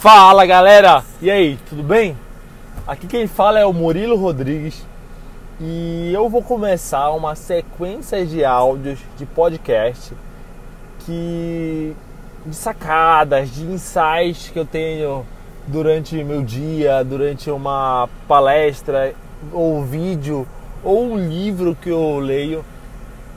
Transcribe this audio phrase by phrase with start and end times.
[0.00, 1.04] Fala galera!
[1.20, 2.16] E aí, tudo bem?
[2.86, 4.82] Aqui quem fala é o Murilo Rodrigues
[5.60, 10.14] e eu vou começar uma sequência de áudios de podcast
[11.00, 11.94] que
[12.46, 15.26] de sacadas, de insights que eu tenho
[15.66, 19.12] durante meu dia, durante uma palestra
[19.52, 20.48] ou vídeo
[20.82, 22.64] ou um livro que eu leio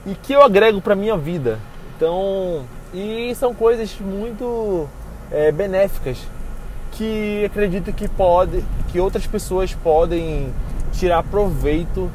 [0.06, 1.58] e que eu agrego para minha vida.
[1.94, 2.62] Então,
[2.94, 4.88] e são coisas muito
[5.30, 6.16] é, benéficas
[6.96, 10.52] que acredito que pode, que outras pessoas podem
[10.92, 12.10] tirar proveito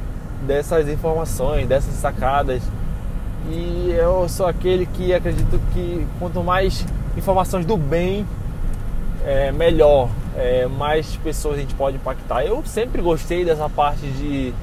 [0.45, 2.61] dessas informações, dessas sacadas.
[3.49, 6.85] E eu sou aquele que acredito que quanto mais
[7.17, 8.25] informações do bem,
[9.25, 12.45] é, melhor, é, mais pessoas a gente pode impactar.
[12.45, 14.53] Eu sempre gostei dessa parte de,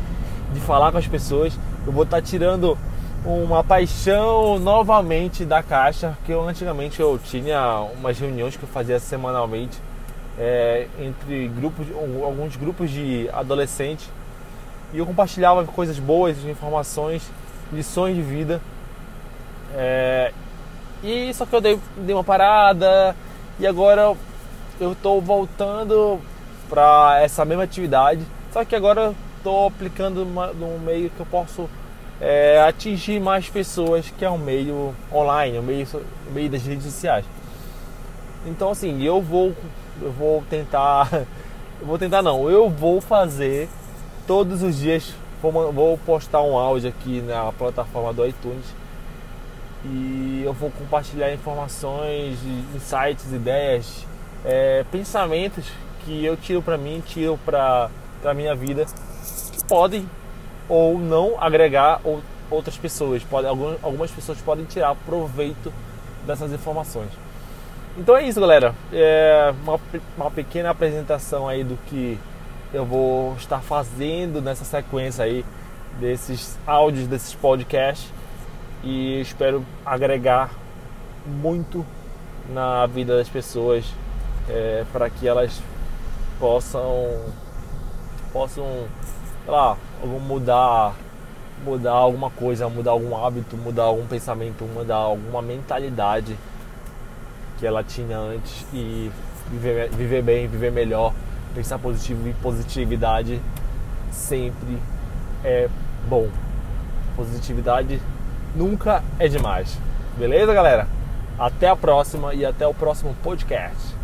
[0.53, 1.53] de falar com as pessoas.
[1.87, 2.77] Eu vou estar tirando
[3.25, 8.99] uma paixão novamente da caixa, que eu antigamente eu tinha umas reuniões que eu fazia
[9.01, 9.79] semanalmente
[10.39, 11.87] é, entre grupos,
[12.23, 14.09] alguns grupos de adolescentes
[14.93, 17.23] e eu compartilhava coisas boas, informações,
[17.73, 18.61] lições de vida.
[19.75, 20.33] É,
[21.03, 23.15] e só que eu dei, dei uma parada
[23.59, 24.15] e agora
[24.81, 26.21] eu estou voltando
[26.69, 31.69] para essa mesma atividade, só que agora estou aplicando uma, num meio que eu posso
[32.21, 35.87] é, atingir mais pessoas, que é o meio online, o meio,
[36.29, 37.25] o meio das redes sociais.
[38.47, 39.55] Então assim, eu vou
[40.01, 41.11] eu vou tentar.
[41.79, 43.69] Eu vou tentar não, eu vou fazer
[44.27, 45.13] todos os dias.
[45.43, 48.65] Vou, vou postar um áudio aqui na plataforma do iTunes
[49.85, 52.39] e eu vou compartilhar informações,
[52.75, 54.07] insights, ideias,
[54.45, 55.67] é, pensamentos
[56.05, 57.91] que eu tiro para mim, tiro para
[58.25, 58.87] a minha vida,
[59.53, 60.09] que podem
[60.69, 62.01] ou não agregar
[62.51, 63.23] outras pessoas.
[63.23, 65.73] Pode, algumas pessoas podem tirar proveito
[66.27, 67.26] dessas informações.
[67.99, 68.75] Então é isso, galera.
[68.93, 69.81] É uma,
[70.17, 72.19] uma pequena apresentação aí do que
[72.73, 75.45] eu vou estar fazendo nessa sequência aí
[75.99, 78.13] desses áudios, desses podcasts
[78.85, 80.51] e espero agregar
[81.27, 81.85] muito
[82.51, 83.87] na vida das pessoas
[84.49, 85.61] é, para que elas
[86.39, 87.25] possam
[88.33, 88.87] possam
[89.45, 90.95] sei lá mudar
[91.65, 96.37] mudar alguma coisa mudar algum hábito mudar algum pensamento mudar alguma mentalidade
[97.59, 99.11] que ela tinha antes e
[99.51, 101.13] viver, viver bem, viver melhor,
[101.55, 103.41] pensar positivo e positividade
[104.11, 104.79] sempre
[105.45, 105.69] é
[106.09, 106.29] bom.
[107.17, 108.01] Positividade
[108.55, 109.79] nunca é demais.
[110.19, 110.87] Beleza, galera?
[111.39, 113.95] Até a próxima e até o próximo podcast.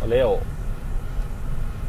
[0.00, 0.53] Valeu!